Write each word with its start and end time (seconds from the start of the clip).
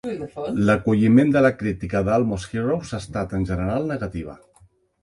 L'acolliment 0.69 1.35
de 1.35 1.43
la 1.47 1.51
crítica 1.59 2.01
de 2.09 2.15
"Almost 2.17 2.57
Heroes" 2.63 2.95
ha 2.99 3.05
estat, 3.05 3.41
en 3.43 3.47
general, 3.53 3.89
negativa. 3.95 4.43